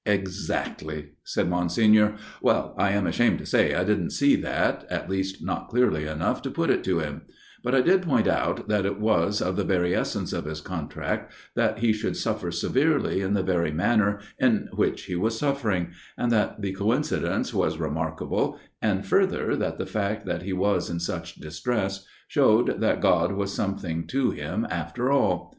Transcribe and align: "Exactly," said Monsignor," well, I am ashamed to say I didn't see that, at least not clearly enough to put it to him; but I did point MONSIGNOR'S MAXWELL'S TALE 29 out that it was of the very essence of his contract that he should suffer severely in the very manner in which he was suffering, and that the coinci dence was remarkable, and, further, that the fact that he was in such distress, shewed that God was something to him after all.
"Exactly," 0.07 1.09
said 1.23 1.47
Monsignor," 1.47 2.15
well, 2.41 2.73
I 2.75 2.89
am 2.89 3.05
ashamed 3.05 3.37
to 3.37 3.45
say 3.45 3.75
I 3.75 3.83
didn't 3.83 4.09
see 4.09 4.35
that, 4.37 4.83
at 4.89 5.07
least 5.07 5.43
not 5.45 5.69
clearly 5.69 6.07
enough 6.07 6.41
to 6.41 6.49
put 6.49 6.71
it 6.71 6.83
to 6.85 6.97
him; 6.97 7.21
but 7.63 7.75
I 7.75 7.81
did 7.81 8.01
point 8.01 8.25
MONSIGNOR'S 8.25 8.25
MAXWELL'S 8.27 8.55
TALE 8.65 8.65
29 8.65 8.69
out 8.69 8.69
that 8.69 8.85
it 8.87 8.99
was 8.99 9.41
of 9.43 9.55
the 9.57 9.63
very 9.63 9.95
essence 9.95 10.33
of 10.33 10.45
his 10.45 10.59
contract 10.59 11.31
that 11.55 11.77
he 11.81 11.93
should 11.93 12.17
suffer 12.17 12.49
severely 12.49 13.21
in 13.21 13.35
the 13.35 13.43
very 13.43 13.71
manner 13.71 14.19
in 14.39 14.69
which 14.73 15.03
he 15.05 15.15
was 15.15 15.37
suffering, 15.37 15.89
and 16.17 16.31
that 16.31 16.63
the 16.63 16.73
coinci 16.73 17.21
dence 17.21 17.53
was 17.53 17.77
remarkable, 17.77 18.57
and, 18.81 19.05
further, 19.05 19.55
that 19.55 19.77
the 19.77 19.85
fact 19.85 20.25
that 20.25 20.41
he 20.41 20.51
was 20.51 20.89
in 20.89 20.99
such 20.99 21.35
distress, 21.35 22.07
shewed 22.27 22.77
that 22.79 23.01
God 23.01 23.33
was 23.33 23.53
something 23.53 24.07
to 24.07 24.31
him 24.31 24.65
after 24.71 25.11
all. 25.11 25.49